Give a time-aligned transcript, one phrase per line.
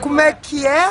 [0.00, 0.88] Como é que é?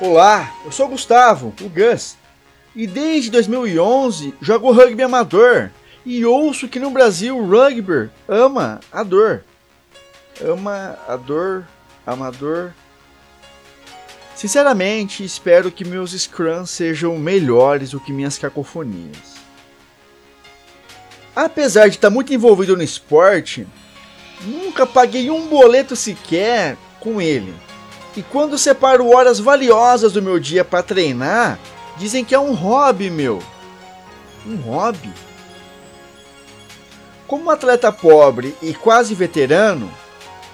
[0.00, 2.16] Olá, eu sou o Gustavo, o Gus,
[2.74, 5.70] e desde 2011 jogo rugby amador
[6.06, 9.42] e ouço que no Brasil o rugby ama a dor.
[10.40, 11.66] Ama a dor,
[12.06, 12.72] amador.
[14.36, 19.29] Sinceramente, espero que meus scrums sejam melhores do que minhas cacofonias.
[21.34, 23.66] Apesar de estar muito envolvido no esporte,
[24.42, 27.54] nunca paguei um boleto sequer com ele.
[28.16, 31.58] E quando separo horas valiosas do meu dia para treinar,
[31.96, 33.40] dizem que é um hobby meu.
[34.46, 35.12] Um hobby?
[37.26, 39.90] Como atleta pobre e quase veterano,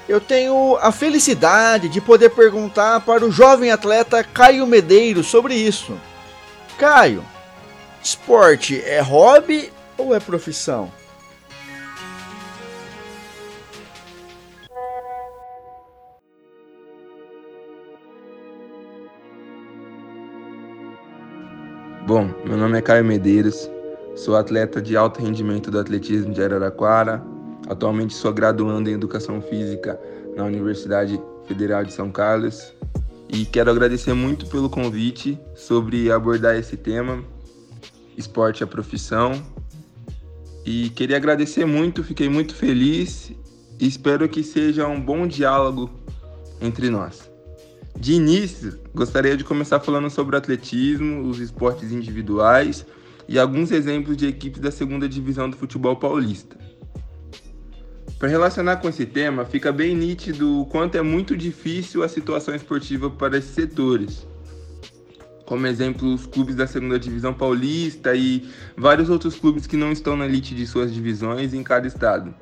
[0.07, 5.99] eu tenho a felicidade de poder perguntar para o jovem atleta Caio Medeiros sobre isso.
[6.79, 7.25] Caio,
[8.03, 10.91] esporte é hobby ou é profissão?
[22.07, 23.69] Bom, meu nome é Caio Medeiros,
[24.15, 27.21] sou atleta de alto rendimento do atletismo de Araraquara.
[27.69, 29.99] Atualmente sou graduando em Educação Física
[30.37, 32.73] na Universidade Federal de São Carlos
[33.29, 37.25] e quero agradecer muito pelo convite sobre abordar esse tema,
[38.17, 39.43] esporte é profissão.
[40.67, 43.31] E queria agradecer muito, fiquei muito feliz
[43.79, 45.89] e espero que seja um bom diálogo
[46.61, 47.31] entre nós.
[47.97, 52.85] De início, gostaria de começar falando sobre atletismo, os esportes individuais
[53.29, 56.59] e alguns exemplos de equipes da segunda divisão do futebol paulista.
[58.19, 62.53] Para relacionar com esse tema, fica bem nítido o quanto é muito difícil a situação
[62.57, 64.27] esportiva para esses setores.
[65.47, 70.17] Como exemplo, os clubes da segunda divisão paulista e vários outros clubes que não estão
[70.17, 72.35] na elite de suas divisões em cada estado.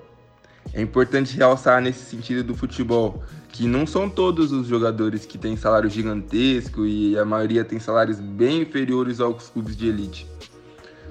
[0.72, 5.55] É importante realçar nesse sentido do futebol que não são todos os jogadores que têm
[5.56, 10.27] salário gigantesco e a maioria tem salários bem inferiores aos clubes de elite.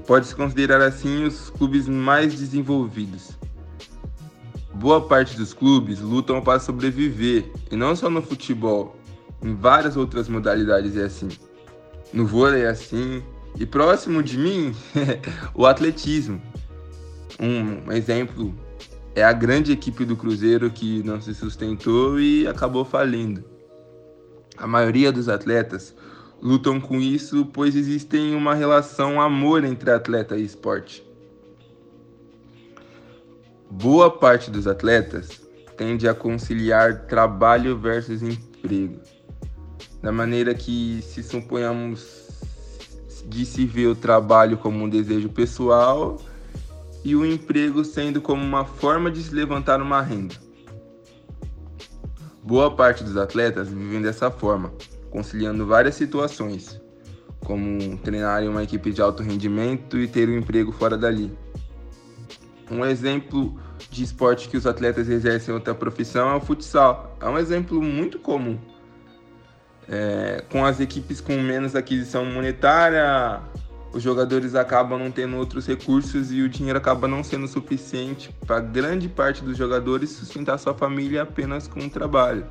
[0.08, 3.38] Pode-se considerar assim os clubes mais desenvolvidos.
[4.74, 8.98] Boa parte dos clubes lutam para sobreviver, e não só no futebol,
[9.42, 11.30] em várias outras modalidades é assim.
[12.14, 13.24] No vôlei assim,
[13.60, 14.76] e próximo de mim,
[15.56, 16.40] o atletismo.
[17.40, 18.54] Um exemplo
[19.16, 23.44] é a grande equipe do Cruzeiro que não se sustentou e acabou falindo.
[24.56, 25.96] A maioria dos atletas
[26.42, 31.04] lutam com isso, pois existe uma relação amor entre atleta e esporte.
[33.72, 35.42] Boa parte dos atletas
[35.76, 39.00] tende a conciliar trabalho versus emprego,
[40.04, 42.28] da maneira que se suponhamos
[43.26, 46.20] de se ver o trabalho como um desejo pessoal
[47.06, 50.36] e o emprego sendo como uma forma de se levantar uma renda.
[52.44, 54.74] Boa parte dos atletas vivem dessa forma,
[55.10, 56.82] conciliando várias situações,
[57.46, 61.32] como treinar em uma equipe de alto rendimento e ter um emprego fora dali.
[62.70, 63.58] Um exemplo
[63.90, 67.16] de esporte que os atletas exercem outra profissão é o futsal.
[67.22, 68.60] É um exemplo muito comum.
[69.88, 73.42] É, com as equipes com menos aquisição monetária,
[73.94, 78.60] os jogadores acabam não tendo outros recursos e o dinheiro acaba não sendo suficiente para
[78.60, 82.46] grande parte dos jogadores sustentar sua família apenas com o trabalho.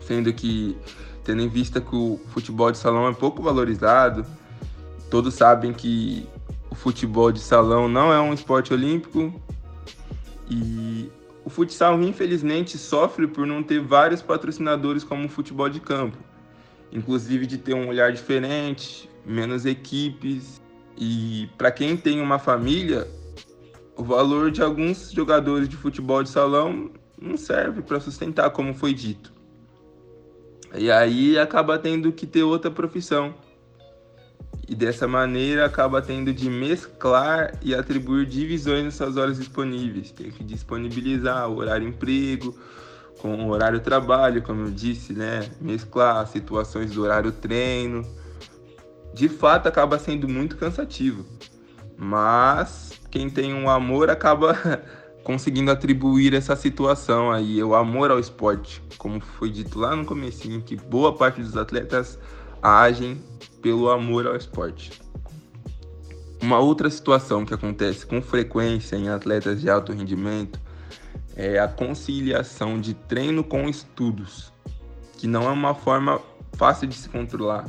[0.00, 0.76] Sendo que,
[1.22, 4.24] tendo em vista que o futebol de salão é pouco valorizado,
[5.10, 6.26] todos sabem que
[6.70, 9.34] o futebol de salão não é um esporte olímpico
[10.48, 11.10] e
[11.50, 16.16] o futsal, infelizmente, sofre por não ter vários patrocinadores como o futebol de campo
[16.92, 20.60] inclusive de ter um olhar diferente, menos equipes.
[20.96, 23.06] E para quem tem uma família,
[23.96, 26.90] o valor de alguns jogadores de futebol de salão
[27.20, 29.32] não serve para sustentar, como foi dito.
[30.74, 33.34] E aí acaba tendo que ter outra profissão.
[34.70, 40.12] E dessa maneira acaba tendo de mesclar e atribuir divisões nessas horas disponíveis.
[40.12, 42.56] Tem que disponibilizar o horário emprego
[43.18, 45.50] com o horário trabalho, como eu disse, né?
[45.60, 48.06] Mesclar situações do horário treino
[49.12, 51.24] de fato acaba sendo muito cansativo.
[51.96, 54.56] Mas quem tem um amor acaba
[55.24, 60.62] conseguindo atribuir essa situação aí, o amor ao esporte, como foi dito lá no comecinho,
[60.62, 62.18] que boa parte dos atletas
[62.62, 63.22] agem
[63.62, 65.00] pelo amor ao esporte.
[66.42, 70.58] Uma outra situação que acontece com frequência em atletas de alto rendimento
[71.36, 74.52] é a conciliação de treino com estudos,
[75.18, 76.20] que não é uma forma
[76.54, 77.68] fácil de se controlar.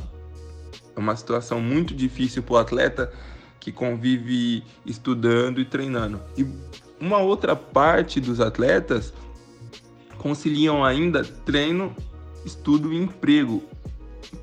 [0.96, 3.12] É uma situação muito difícil para o atleta
[3.60, 6.20] que convive estudando e treinando.
[6.36, 6.46] E
[7.00, 9.12] uma outra parte dos atletas
[10.18, 11.94] conciliam ainda treino,
[12.44, 13.62] estudo e emprego,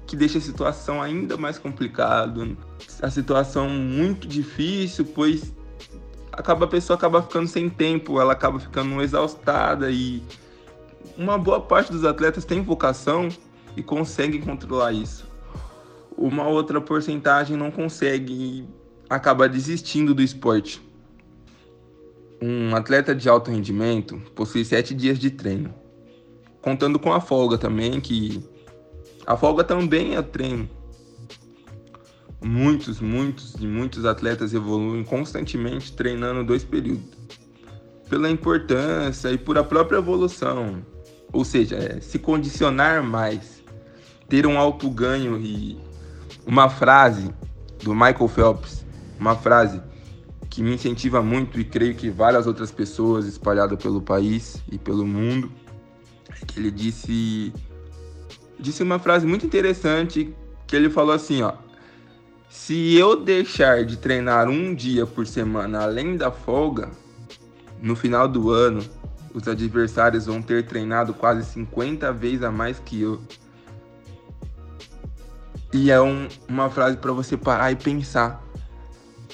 [0.10, 2.58] que deixa a situação ainda mais complicada.
[3.00, 5.54] A situação muito difícil, pois
[6.32, 10.24] acaba a pessoa acaba ficando sem tempo, ela acaba ficando exaustada e
[11.16, 13.30] uma boa parte dos atletas tem vocação
[13.78, 15.30] e conseguem controlar isso.
[16.18, 18.68] Uma outra porcentagem não consegue e
[19.08, 20.82] acaba desistindo do esporte.
[22.42, 25.72] Um atleta de alto rendimento possui sete dias de treino,
[26.64, 28.44] contando com a folga também, que
[29.30, 30.68] a folga também é treino.
[32.44, 37.16] Muitos, muitos e muitos atletas evoluem constantemente treinando dois períodos,
[38.10, 40.84] pela importância e por a própria evolução,
[41.32, 43.64] ou seja, é, se condicionar mais,
[44.28, 45.78] ter um alto ganho e
[46.44, 47.32] uma frase
[47.84, 48.84] do Michael Phelps,
[49.20, 49.80] uma frase
[50.50, 55.06] que me incentiva muito e creio que várias outras pessoas espalhadas pelo país e pelo
[55.06, 55.52] mundo,
[56.42, 57.54] é que ele disse
[58.60, 60.36] disse uma frase muito interessante
[60.68, 61.54] que ele falou assim, ó:
[62.50, 66.90] Se eu deixar de treinar um dia por semana além da folga,
[67.82, 68.84] no final do ano,
[69.34, 73.22] os adversários vão ter treinado quase 50 vezes a mais que eu.
[75.72, 78.44] E é um, uma frase para você parar e pensar: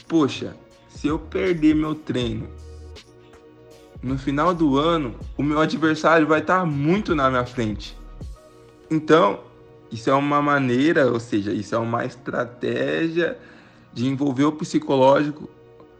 [0.08, 0.56] Poxa,
[0.90, 2.48] se eu perder meu treino
[4.06, 7.98] no final do ano, o meu adversário vai estar muito na minha frente.
[8.90, 9.40] Então,
[9.92, 13.38] isso é uma maneira, ou seja, isso é uma estratégia
[13.94, 15.50] de envolver o psicológico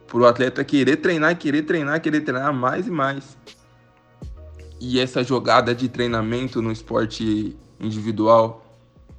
[0.06, 3.36] para o atleta querer treinar, querer treinar, querer treinar mais e mais.
[4.80, 8.64] E essa jogada de treinamento no esporte individual,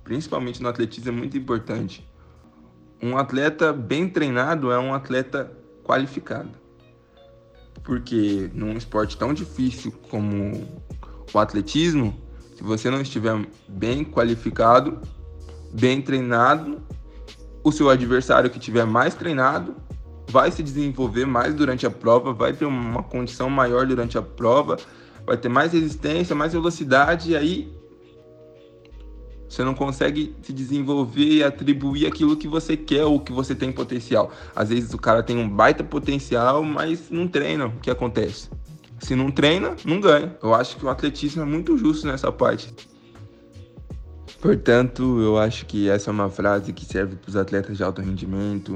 [0.04, 2.08] principalmente no atletismo, é muito importante.
[3.02, 5.52] Um atleta bem treinado é um atleta
[5.84, 6.52] qualificado.
[7.84, 10.68] Porque num esporte tão difícil como
[11.34, 12.16] o atletismo,
[12.58, 15.00] se você não estiver bem qualificado,
[15.72, 16.82] bem treinado,
[17.64, 19.76] o seu adversário que tiver mais treinado
[20.28, 24.76] vai se desenvolver mais durante a prova, vai ter uma condição maior durante a prova,
[25.24, 27.72] vai ter mais resistência, mais velocidade, e aí
[29.48, 33.72] você não consegue se desenvolver e atribuir aquilo que você quer ou que você tem
[33.72, 34.32] potencial.
[34.56, 37.68] Às vezes o cara tem um baita potencial, mas não treina.
[37.68, 38.50] O que acontece?
[39.00, 40.36] Se não treina, não ganha.
[40.42, 42.74] Eu acho que o atletismo é muito justo nessa parte.
[44.42, 48.02] Portanto, eu acho que essa é uma frase que serve para os atletas de alto
[48.02, 48.76] rendimento,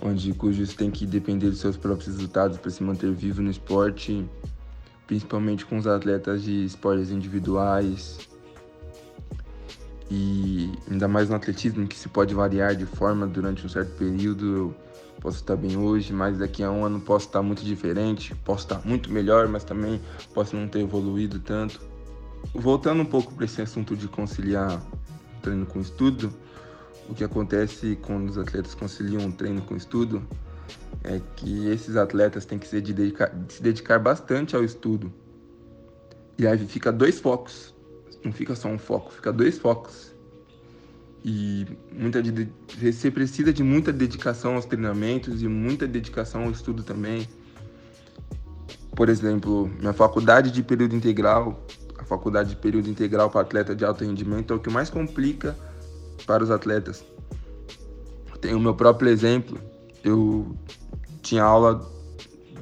[0.00, 4.24] onde cujos têm que depender dos seus próprios resultados para se manter vivo no esporte,
[5.06, 8.18] principalmente com os atletas de esportes individuais,
[10.10, 14.46] e ainda mais no atletismo, que se pode variar de forma durante um certo período.
[14.46, 14.74] Eu
[15.20, 18.80] posso estar bem hoje, mas daqui a um ano posso estar muito diferente, posso estar
[18.84, 20.00] muito melhor, mas também
[20.34, 21.80] posso não ter evoluído tanto.
[22.54, 24.80] Voltando um pouco para esse assunto de conciliar
[25.42, 26.32] treino com estudo,
[27.08, 30.22] o que acontece quando os atletas conciliam treino com estudo
[31.04, 35.12] é que esses atletas têm que se dedicar, se dedicar bastante ao estudo.
[36.38, 37.74] E aí fica dois focos
[38.24, 40.07] não fica só um foco, fica dois focos.
[41.24, 42.48] E muita de,
[42.78, 47.28] você precisa de muita dedicação aos treinamentos e muita dedicação ao estudo também.
[48.94, 51.64] Por exemplo, minha faculdade de período integral,
[51.98, 55.56] a faculdade de período integral para atleta de alto rendimento é o que mais complica
[56.26, 57.04] para os atletas.
[58.40, 59.58] Tenho o meu próprio exemplo.
[60.04, 60.56] Eu
[61.22, 61.84] tinha aula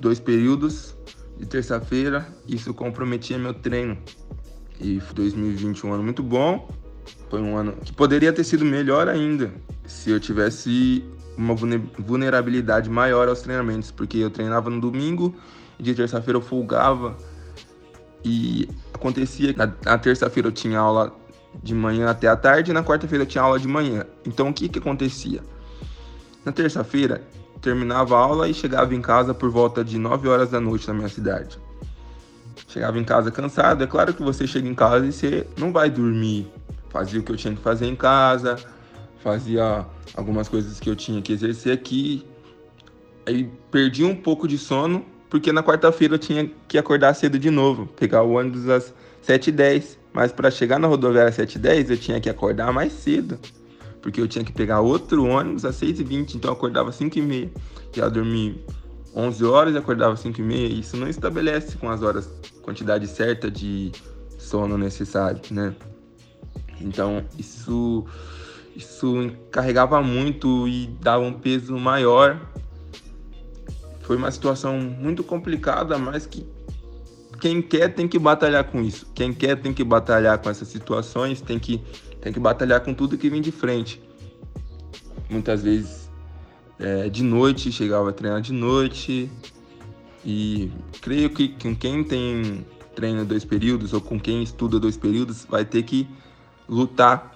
[0.01, 0.97] dois períodos
[1.39, 3.99] de terça-feira, isso comprometia meu treino.
[4.81, 6.69] E 2020 um ano muito bom.
[7.28, 9.52] Foi um ano que poderia ter sido melhor ainda
[9.87, 11.04] se eu tivesse
[11.37, 15.35] uma vulnerabilidade maior aos treinamentos, porque eu treinava no domingo
[15.78, 17.16] e de terça-feira eu folgava.
[18.25, 21.14] E acontecia que na terça-feira eu tinha aula
[21.62, 24.04] de manhã até a tarde e na quarta-feira eu tinha aula de manhã.
[24.25, 25.42] Então o que que acontecia?
[26.45, 27.23] Na terça-feira
[27.61, 30.95] terminava a aula e chegava em casa por volta de 9 horas da noite na
[30.95, 31.59] minha cidade.
[32.68, 35.90] Chegava em casa cansado, é claro que você chega em casa e você não vai
[35.90, 36.50] dormir.
[36.97, 38.57] Fazia o que eu tinha que fazer em casa,
[39.23, 39.85] fazia
[40.15, 42.25] algumas coisas que eu tinha que exercer aqui.
[43.26, 47.50] Aí perdi um pouco de sono, porque na quarta-feira eu tinha que acordar cedo de
[47.50, 49.99] novo, pegar o ônibus às 7h10.
[50.11, 53.38] Mas para chegar na rodoviária às 7h10 eu tinha que acordar mais cedo,
[54.00, 57.50] porque eu tinha que pegar outro ônibus às 6h20, então eu acordava às 5h30.
[57.93, 58.65] Já dormi
[59.15, 62.26] 11 horas e acordava às 5 e meia, isso não estabelece com as horas,
[62.62, 63.93] quantidade certa de
[64.38, 65.75] sono necessário, né?
[66.80, 68.04] Então, isso
[68.76, 72.38] Isso encarregava muito e dava um peso maior.
[74.02, 76.47] Foi uma situação muito complicada, mas que
[77.40, 79.06] quem quer tem que batalhar com isso.
[79.14, 81.83] Quem quer tem que batalhar com essas situações, tem que,
[82.21, 84.00] tem que batalhar com tudo que vem de frente.
[85.30, 86.11] Muitas vezes
[86.78, 89.30] é, de noite, chegava a treinar de noite.
[90.23, 92.64] E creio que com quem tem
[92.95, 96.06] treino dois períodos ou com quem estuda dois períodos vai ter que
[96.69, 97.35] lutar.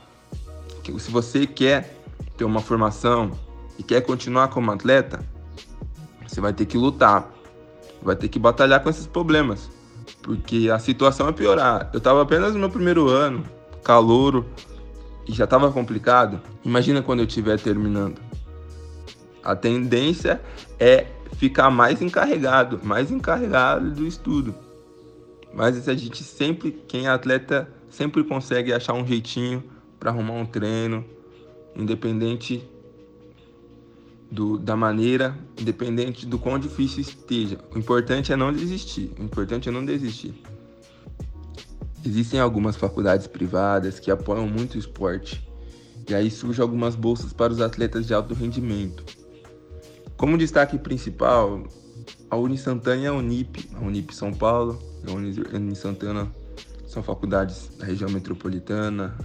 [0.99, 1.97] Se você quer
[2.37, 3.31] ter uma formação
[3.79, 5.25] e quer continuar como atleta,
[6.27, 7.31] você vai ter que lutar,
[8.03, 9.71] vai ter que batalhar com esses problemas,
[10.23, 11.91] porque a situação é piorar.
[11.93, 13.45] Eu estava apenas no meu primeiro ano,
[13.85, 14.45] calouro,
[15.29, 16.41] e já estava complicado.
[16.65, 18.21] Imagina quando eu estiver terminando.
[19.45, 20.41] A tendência
[20.79, 21.07] é
[21.37, 24.55] ficar mais encarregado, mais encarregado do estudo.
[25.55, 29.62] Mas a gente sempre, quem é atleta, sempre consegue achar um jeitinho
[29.99, 31.04] para arrumar um treino,
[31.76, 32.66] independente
[34.30, 37.59] do, da maneira, independente do quão difícil esteja.
[37.75, 39.12] O importante é não desistir.
[39.18, 40.35] O importante é não desistir.
[42.04, 45.47] Existem algumas faculdades privadas que apoiam muito o esporte.
[46.09, 49.04] E aí surgem algumas bolsas para os atletas de alto rendimento.
[50.16, 51.64] Como destaque principal,
[52.30, 56.30] a Unisantana e a Unip, a Unip São Paulo a Unisantana
[56.90, 59.16] são faculdades da região metropolitana,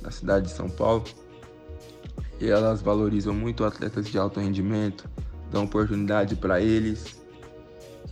[0.00, 1.04] da cidade de São Paulo.
[2.40, 5.08] E elas valorizam muito atletas de alto rendimento,
[5.50, 7.20] dão oportunidade para eles.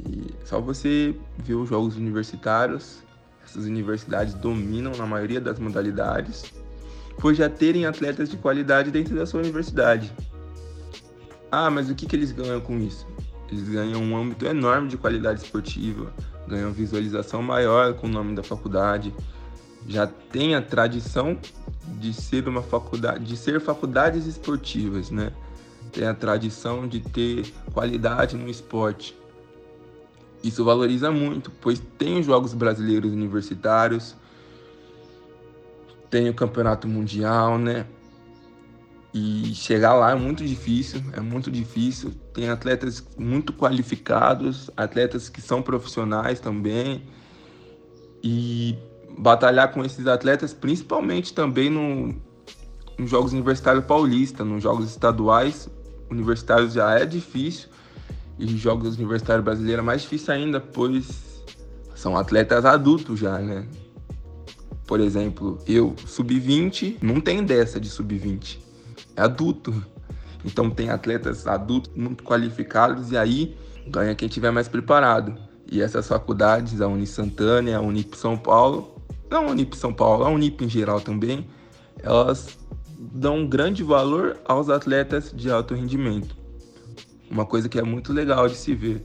[0.07, 2.99] E só você ver os jogos universitários,
[3.43, 6.53] essas universidades dominam na maioria das modalidades,
[7.19, 10.13] por já terem atletas de qualidade dentro da sua universidade.
[11.51, 13.07] Ah, mas o que, que eles ganham com isso?
[13.51, 16.13] Eles ganham um âmbito enorme de qualidade esportiva,
[16.47, 19.15] ganham visualização maior com o nome da faculdade,
[19.87, 21.39] já tem a tradição
[21.99, 25.33] de ser uma faculdade, de ser faculdades esportivas, né?
[25.93, 29.17] Tem a tradição de ter qualidade no esporte.
[30.43, 34.17] Isso valoriza muito, pois tem os Jogos Brasileiros Universitários,
[36.11, 37.87] tem o Campeonato Mundial, né?
[39.15, 42.13] E chegar lá é muito difícil, é muito difícil.
[42.35, 47.03] Tem atletas muito qualificados, atletas que são profissionais também.
[48.23, 48.77] E
[49.19, 52.15] batalhar com esses atletas, principalmente também no,
[52.99, 55.69] nos Jogos Universitários Paulista, nos Jogos Estaduais
[56.11, 57.69] Universitários já é difícil.
[58.39, 61.43] E Jogos Universitários Brasileiros é mais difícil ainda, pois
[61.95, 63.67] são atletas adultos já, né?
[64.87, 68.66] Por exemplo, eu, sub-20, não tem dessa de sub-20
[69.17, 69.75] é adulto.
[70.45, 73.57] Então tem atletas adultos muito qualificados e aí
[73.89, 75.37] ganha quem tiver mais preparado.
[75.71, 78.95] E essas faculdades, a Uni Santana, a Unip São Paulo,
[79.29, 81.49] não a Unip São Paulo, a Unip em geral também,
[82.03, 82.57] elas
[82.99, 86.37] dão um grande valor aos atletas de alto rendimento.
[87.29, 89.05] Uma coisa que é muito legal de se ver.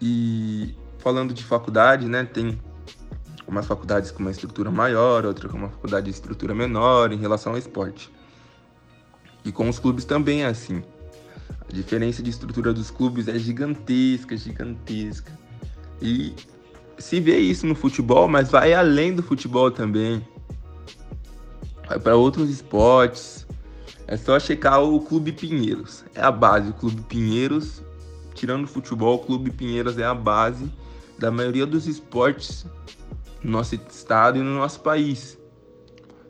[0.00, 2.60] E falando de faculdade, né, tem
[3.46, 7.52] umas faculdades com uma estrutura maior, outra com uma faculdade de estrutura menor em relação
[7.52, 8.10] ao esporte.
[9.44, 10.82] E com os clubes também é assim.
[11.68, 15.32] A diferença de estrutura dos clubes é gigantesca, gigantesca.
[16.02, 16.34] E
[16.98, 20.26] se vê isso no futebol, mas vai além do futebol também.
[21.88, 23.46] Vai para outros esportes.
[24.08, 26.04] É só checar o Clube Pinheiros.
[26.14, 26.70] É a base.
[26.70, 27.82] O Clube Pinheiros,
[28.34, 30.70] tirando o futebol, o Clube Pinheiros é a base
[31.18, 32.66] da maioria dos esportes
[33.46, 35.38] no nosso estado e no nosso país.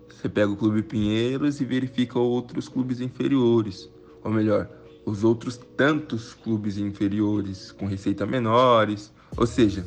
[0.06, 3.88] Você pega o Clube Pinheiros e verifica outros clubes inferiores,
[4.22, 4.68] ou melhor,
[5.06, 9.86] os outros tantos clubes inferiores com receita menores, ou seja,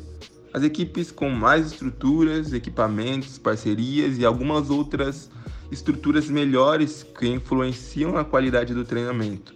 [0.52, 5.30] as equipes com mais estruturas, equipamentos, parcerias e algumas outras
[5.70, 9.54] estruturas melhores que influenciam a qualidade do treinamento.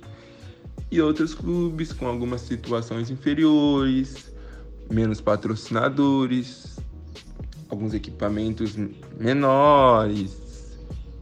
[0.92, 4.32] E outros clubes com algumas situações inferiores,
[4.88, 6.74] menos patrocinadores,
[7.68, 8.76] alguns equipamentos
[9.18, 10.36] menores,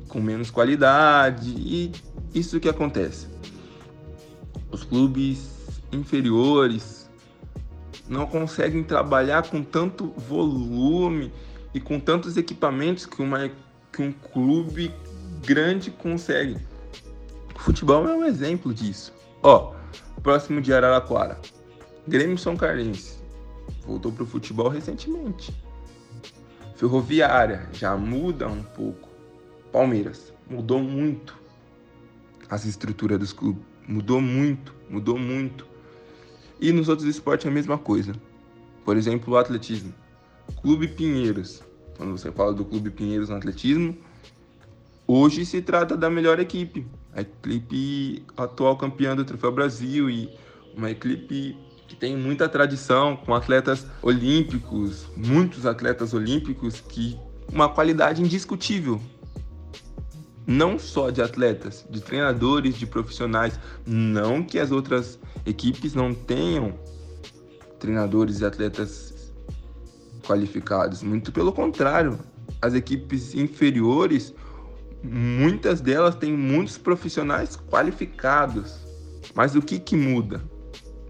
[0.08, 1.92] com menos qualidade, e
[2.34, 3.26] isso que acontece.
[4.70, 5.50] Os clubes
[5.92, 7.10] inferiores
[8.08, 11.32] não conseguem trabalhar com tanto volume
[11.74, 13.50] e com tantos equipamentos que, uma,
[13.92, 14.92] que um clube
[15.44, 16.56] grande consegue.
[17.54, 19.12] O futebol é um exemplo disso.
[19.42, 19.72] Ó,
[20.22, 21.40] próximo de Araraquara,
[22.06, 23.22] Grêmio São Carlense
[23.86, 25.52] voltou para o futebol recentemente.
[26.82, 29.08] Ferroviária já muda um pouco.
[29.70, 31.38] Palmeiras mudou muito
[32.50, 33.62] as estruturas dos clubes.
[33.86, 35.64] Mudou muito, mudou muito.
[36.60, 38.12] E nos outros esportes é a mesma coisa.
[38.84, 39.94] Por exemplo, o atletismo.
[40.60, 41.62] Clube Pinheiros.
[41.96, 43.96] Quando você fala do Clube Pinheiros no atletismo,
[45.06, 46.84] hoje se trata da melhor equipe,
[47.14, 50.28] a equipe atual campeã do Troféu Brasil e
[50.76, 51.56] uma equipe
[51.92, 57.18] que tem muita tradição, com atletas olímpicos, muitos atletas olímpicos que
[57.52, 58.98] uma qualidade indiscutível.
[60.46, 66.72] Não só de atletas, de treinadores, de profissionais, não que as outras equipes não tenham
[67.78, 69.30] treinadores e atletas
[70.26, 72.18] qualificados, muito pelo contrário.
[72.62, 74.34] As equipes inferiores,
[75.02, 78.78] muitas delas têm muitos profissionais qualificados.
[79.34, 80.51] Mas o que que muda?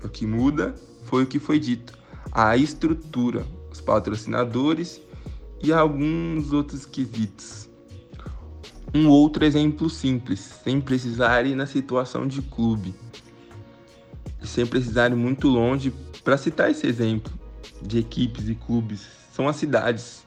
[0.03, 1.97] O que muda foi o que foi dito:
[2.31, 5.01] a estrutura, os patrocinadores
[5.63, 7.69] e alguns outros quesitos.
[8.95, 12.95] Um outro exemplo simples, sem precisar ir na situação de clube,
[14.43, 15.93] sem precisar ir muito longe
[16.23, 17.33] para citar esse exemplo
[17.81, 20.27] de equipes e clubes, são as cidades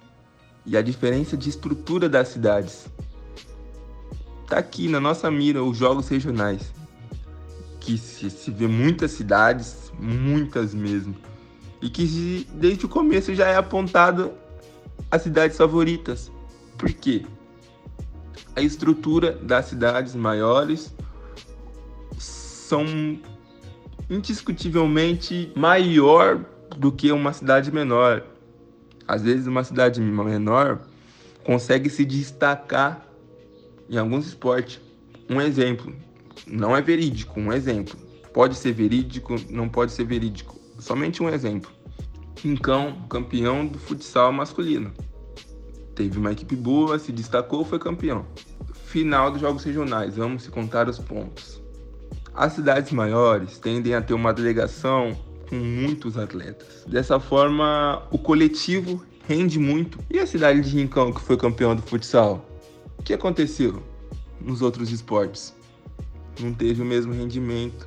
[0.66, 2.88] e a diferença de estrutura das cidades.
[4.48, 6.72] Tá aqui na nossa mira os jogos regionais
[7.86, 11.16] que se, se vê muitas cidades, muitas mesmo,
[11.80, 14.32] e que desde o começo já é apontado
[15.12, 16.32] as cidades favoritas.
[16.80, 17.24] Por quê?
[18.56, 20.96] A estrutura das cidades maiores
[22.18, 22.86] são
[24.10, 26.44] indiscutivelmente maior
[26.76, 28.24] do que uma cidade menor.
[29.08, 30.80] Às vezes uma cidade menor
[31.44, 33.06] consegue se destacar
[33.88, 34.82] em alguns esportes.
[35.30, 35.94] Um exemplo,
[36.48, 37.98] não é verídico, um exemplo.
[38.34, 40.60] Pode ser verídico, não pode ser verídico.
[40.80, 41.72] Somente um exemplo.
[42.42, 44.92] Rincão, campeão do futsal masculino.
[45.96, 48.26] Teve uma equipe boa, se destacou, foi campeão.
[48.86, 51.62] Final dos jogos regionais, vamos se contar os pontos.
[52.34, 55.18] As cidades maiores tendem a ter uma delegação
[55.50, 56.84] com muitos atletas.
[56.86, 59.98] Dessa forma, o coletivo rende muito.
[60.12, 62.46] E a cidade de Rincão, que foi campeão do futsal?
[63.00, 63.82] O que aconteceu
[64.42, 65.55] nos outros esportes?
[66.40, 67.86] Não teve o mesmo rendimento,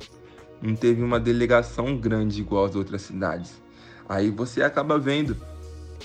[0.61, 3.61] não teve uma delegação grande igual as outras cidades.
[4.07, 5.35] Aí você acaba vendo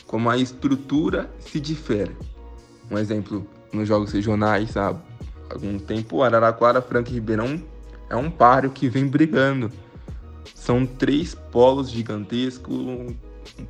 [0.07, 2.16] como a estrutura se difere.
[2.90, 4.94] Um exemplo, nos jogos regionais, há
[5.50, 7.62] algum tempo, Araraquara, Franca e Ribeirão
[8.11, 9.70] é um páreo que vem brigando.
[10.54, 13.14] São três polos gigantescos,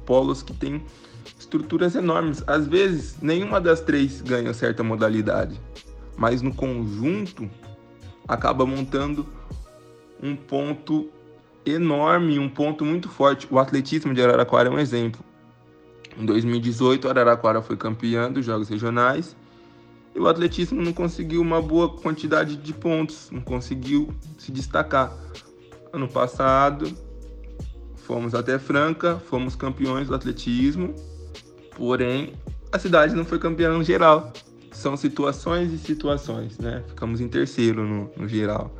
[0.05, 0.83] polos que têm
[1.39, 2.43] estruturas enormes.
[2.47, 5.61] Às vezes, nenhuma das três ganha certa modalidade,
[6.17, 7.49] mas no conjunto
[8.27, 9.27] acaba montando
[10.23, 11.09] um ponto
[11.65, 13.47] enorme, um ponto muito forte.
[13.51, 15.23] O atletismo de Araraquara é um exemplo.
[16.19, 19.37] Em 2018, Araraquara foi campeã dos Jogos Regionais
[20.15, 25.13] e o atletismo não conseguiu uma boa quantidade de pontos, não conseguiu se destacar.
[25.93, 26.93] Ano passado,
[27.97, 30.95] fomos até Franca, fomos campeões do atletismo,
[31.77, 32.35] porém
[32.71, 34.33] a cidade não foi campeã geral
[34.75, 36.83] são situações e situações, né?
[36.89, 38.75] Ficamos em terceiro no, no geral.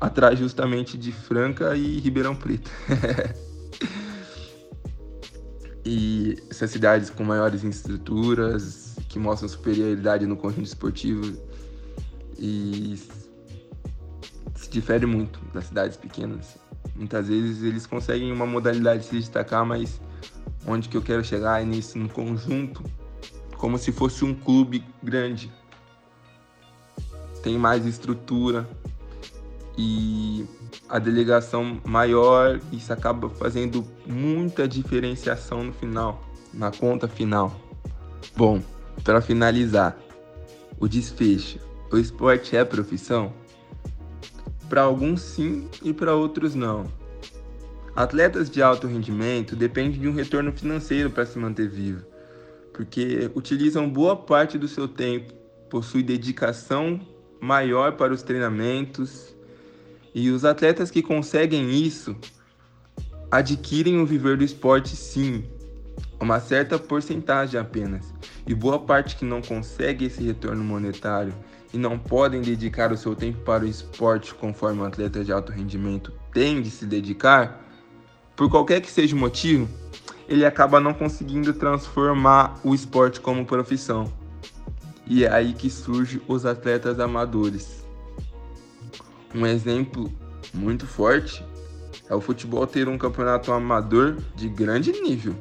[0.00, 2.70] Atrás justamente de Franca e Ribeirão Preto.
[5.84, 11.36] e essas cidades com maiores estruturas, que mostram superioridade no conjunto esportivo
[12.38, 12.98] e
[14.56, 16.56] se difere muito das cidades pequenas.
[16.96, 20.00] Muitas vezes eles conseguem uma modalidade de se destacar, mas
[20.66, 22.82] onde que eu quero chegar é nisso, no conjunto
[23.62, 25.48] como se fosse um clube grande.
[27.44, 28.68] Tem mais estrutura
[29.78, 30.44] e
[30.88, 37.54] a delegação maior, isso acaba fazendo muita diferenciação no final, na conta final.
[38.36, 38.60] Bom,
[39.04, 39.96] para finalizar,
[40.80, 41.60] o desfecho.
[41.92, 43.32] O esporte é profissão?
[44.68, 46.86] Para alguns sim e para outros não.
[47.94, 52.11] Atletas de alto rendimento dependem de um retorno financeiro para se manter vivo
[52.72, 55.32] porque utilizam boa parte do seu tempo,
[55.68, 57.00] possuem dedicação
[57.40, 59.34] maior para os treinamentos
[60.14, 62.16] e os atletas que conseguem isso
[63.30, 65.44] adquirem o viver do esporte sim,
[66.20, 68.12] uma certa porcentagem apenas.
[68.46, 71.34] E boa parte que não consegue esse retorno monetário
[71.72, 75.50] e não podem dedicar o seu tempo para o esporte conforme um atleta de alto
[75.50, 77.62] rendimento tem de se dedicar,
[78.36, 79.68] por qualquer que seja o motivo,
[80.32, 84.10] ele acaba não conseguindo transformar o esporte como profissão.
[85.06, 87.84] E é aí que surgem os atletas amadores.
[89.34, 90.10] Um exemplo
[90.54, 91.44] muito forte
[92.08, 95.34] é o futebol ter um campeonato amador de grande nível.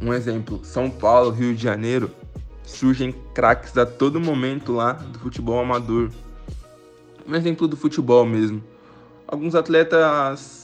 [0.00, 2.10] Um exemplo, São Paulo, Rio de Janeiro,
[2.64, 6.10] surgem craques a todo momento lá do futebol amador.
[7.24, 8.60] Um exemplo do futebol mesmo.
[9.28, 10.61] Alguns atletas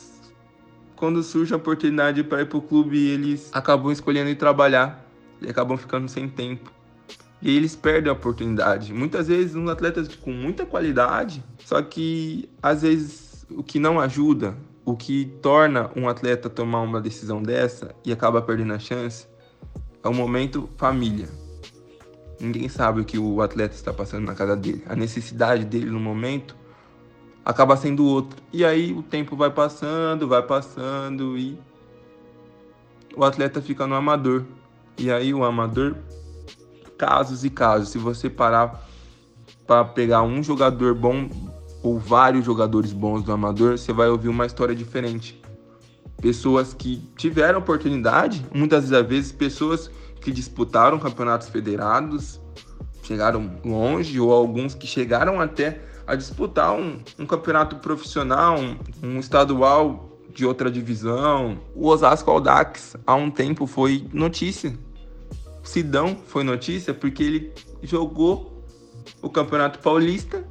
[0.98, 5.06] quando surge a oportunidade para ir para o clube, eles acabam escolhendo ir trabalhar
[5.40, 6.72] e acabam ficando sem tempo.
[7.40, 8.92] E eles perdem a oportunidade.
[8.92, 14.56] Muitas vezes, uns atletas com muita qualidade, só que às vezes o que não ajuda,
[14.84, 19.28] o que torna um atleta tomar uma decisão dessa e acaba perdendo a chance,
[20.02, 21.28] é o momento família.
[22.40, 24.82] Ninguém sabe o que o atleta está passando na casa dele.
[24.88, 26.56] A necessidade dele no momento
[27.48, 28.38] acaba sendo outro.
[28.52, 31.58] E aí o tempo vai passando, vai passando e
[33.16, 34.44] o atleta fica no amador.
[34.98, 35.96] E aí o amador,
[36.98, 38.86] casos e casos, se você parar
[39.66, 41.30] para pegar um jogador bom
[41.82, 45.40] ou vários jogadores bons do amador, você vai ouvir uma história diferente.
[46.20, 52.40] Pessoas que tiveram oportunidade, muitas das vezes pessoas que disputaram campeonatos federados,
[53.02, 59.20] chegaram longe, ou alguns que chegaram até a disputar um, um campeonato profissional, um, um,
[59.20, 61.58] estadual de outra divisão.
[61.74, 64.74] O Osasco Aldax, há um tempo, foi notícia.
[65.62, 68.64] Sidão foi notícia porque ele jogou
[69.20, 70.42] o Campeonato Paulista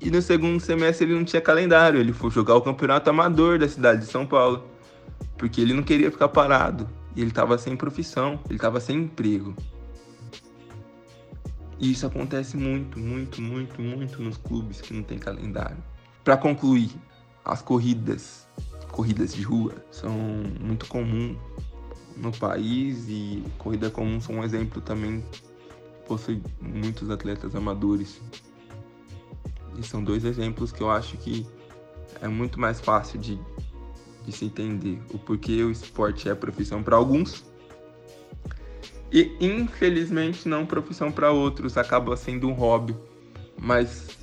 [0.00, 2.00] e no segundo semestre ele não tinha calendário.
[2.00, 4.64] Ele foi jogar o Campeonato Amador da cidade de São Paulo
[5.36, 6.88] porque ele não queria ficar parado.
[7.14, 9.54] E ele estava sem profissão, ele estava sem emprego.
[11.80, 15.82] E isso acontece muito, muito, muito, muito nos clubes que não tem calendário.
[16.22, 16.90] Para concluir,
[17.42, 18.46] as corridas,
[18.92, 20.12] corridas de rua, são
[20.60, 21.38] muito comuns
[22.18, 25.24] no país e corrida comum são um exemplo também
[26.06, 28.20] possui muitos atletas amadores.
[29.78, 31.46] E são dois exemplos que eu acho que
[32.20, 33.40] é muito mais fácil de,
[34.26, 37.44] de se entender o porquê o esporte é profissão para alguns
[39.12, 42.94] e infelizmente não profissão para outros, acaba sendo um hobby.
[43.60, 44.18] Mas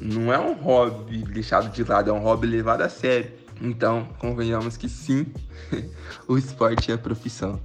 [0.00, 3.30] não é um hobby deixado de lado, é um hobby levado a sério.
[3.60, 5.26] Então, convenhamos que sim,
[6.26, 7.60] o esporte é profissão.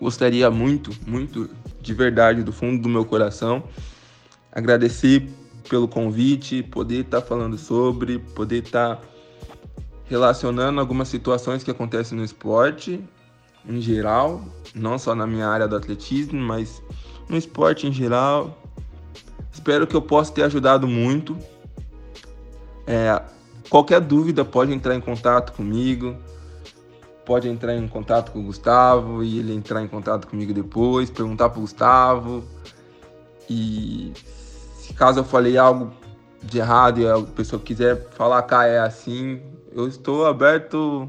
[0.00, 1.48] Gostaria muito, muito,
[1.80, 3.62] de verdade, do fundo do meu coração,
[4.50, 5.28] agradecer
[5.68, 9.02] pelo convite, poder estar tá falando sobre, poder estar tá
[10.06, 13.00] relacionando algumas situações que acontecem no esporte
[13.66, 14.42] em geral,
[14.74, 16.82] não só na minha área do atletismo, mas
[17.28, 18.58] no esporte em geral.
[19.52, 21.36] Espero que eu possa ter ajudado muito.
[22.86, 23.22] É,
[23.68, 26.16] qualquer dúvida pode entrar em contato comigo,
[27.24, 31.48] pode entrar em contato com o Gustavo e ele entrar em contato comigo depois, perguntar
[31.50, 32.44] para o Gustavo.
[33.48, 34.12] E
[34.76, 35.92] se caso eu falei algo
[36.42, 39.40] de errado e a pessoa quiser falar cá é assim,
[39.72, 41.08] eu estou aberto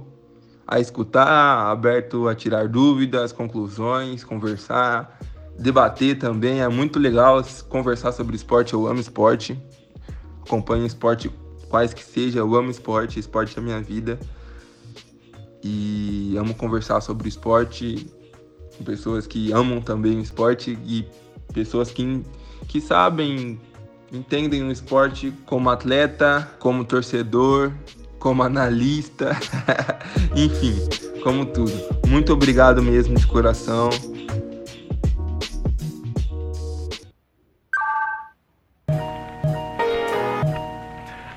[0.67, 5.19] a escutar, aberto a tirar dúvidas, conclusões, conversar,
[5.57, 6.61] debater também.
[6.61, 8.73] É muito legal conversar sobre esporte.
[8.73, 9.59] Eu amo esporte,
[10.45, 11.29] acompanho esporte
[11.69, 12.39] quais que seja.
[12.39, 14.19] Eu amo esporte, esporte é minha vida.
[15.63, 18.07] E amo conversar sobre esporte
[18.77, 21.05] com pessoas que amam também o esporte e
[21.53, 22.23] pessoas que,
[22.67, 23.59] que sabem,
[24.11, 27.71] entendem o esporte como atleta, como torcedor
[28.23, 29.37] como analista,
[30.33, 30.73] enfim,
[31.21, 31.73] como tudo.
[32.07, 33.89] Muito obrigado mesmo de coração.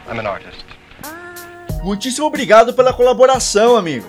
[0.09, 0.64] I'm an artist.
[1.83, 4.07] Muitíssimo obrigado pela colaboração, amigo.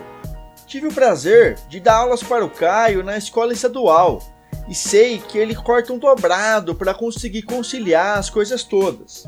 [0.67, 4.21] Tive o prazer de dar aulas para o Caio na escola estadual
[4.69, 9.27] e sei que ele corta um dobrado para conseguir conciliar as coisas todas.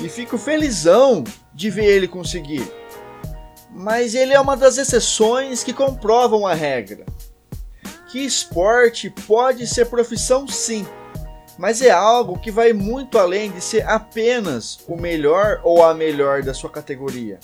[0.00, 1.22] E fico felizão
[1.58, 2.62] de ver ele conseguir.
[3.68, 7.04] Mas ele é uma das exceções que comprovam a regra.
[8.12, 10.86] Que esporte pode ser profissão sim,
[11.58, 16.44] mas é algo que vai muito além de ser apenas o melhor ou a melhor
[16.44, 17.40] da sua categoria.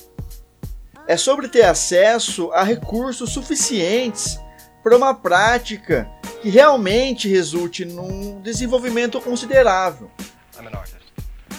[1.09, 4.38] É sobre ter acesso a recursos suficientes
[4.81, 6.09] para uma prática
[6.40, 10.09] que realmente resulte num desenvolvimento considerável.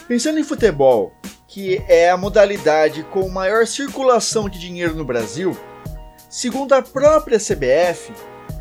[0.07, 1.11] Pensando em futebol,
[1.55, 5.57] que é a modalidade com maior circulação de dinheiro no Brasil,
[6.29, 8.11] segundo a própria CBF,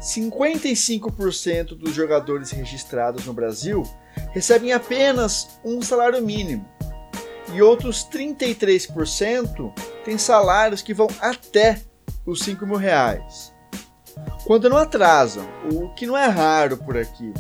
[0.01, 3.83] 55% dos jogadores registrados no Brasil
[4.31, 6.65] recebem apenas um salário mínimo
[7.53, 11.81] e outros 33% têm salários que vão até
[12.25, 13.53] os 5 mil reais.
[14.45, 17.35] Quando não atrasam, o que não é raro por aqui.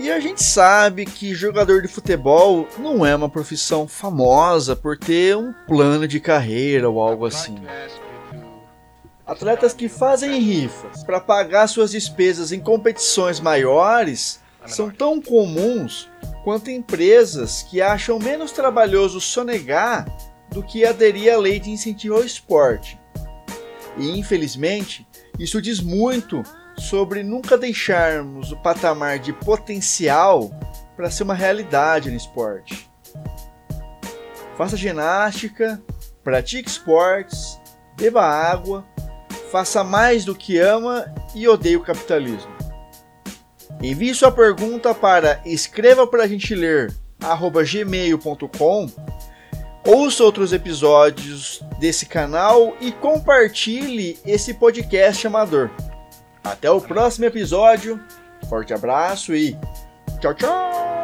[0.00, 5.36] E a gente sabe que jogador de futebol não é uma profissão famosa por ter
[5.36, 7.54] um plano de carreira ou algo assim.
[9.26, 16.08] Atletas que fazem rifas para pagar suas despesas em competições maiores são tão comuns
[16.44, 20.06] quanto empresas que acham menos trabalhoso sonegar
[20.48, 22.98] do que aderir à lei de incentivo ao esporte.
[23.98, 25.06] E infelizmente,
[25.38, 26.42] isso diz muito
[26.80, 30.50] sobre nunca deixarmos o patamar de potencial
[30.96, 32.90] para ser uma realidade no esporte.
[34.56, 35.80] Faça ginástica,
[36.24, 37.60] pratique esportes,
[37.96, 38.84] beba água,
[39.50, 42.50] faça mais do que ama e odeie o capitalismo.
[43.82, 48.86] Envie sua pergunta para escreva para a gente ler gmail.com
[49.86, 55.70] Ouça outros episódios desse canal e compartilhe esse podcast amador.
[56.42, 58.00] Até o próximo episódio.
[58.48, 59.56] Forte abraço e
[60.20, 60.99] tchau, tchau!